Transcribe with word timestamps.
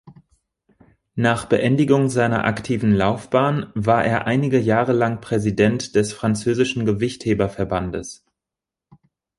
Nach 1.13 1.45
Beendigung 1.45 2.09
seiner 2.09 2.45
aktiven 2.45 2.91
Laufbahn 2.91 3.71
war 3.75 4.03
er 4.03 4.25
einige 4.25 4.57
Jahre 4.57 4.93
lang 4.93 5.21
Präsident 5.21 5.93
des 5.93 6.11
französischen 6.11 6.87
Gewichtheber-Verbandes. 6.87 8.25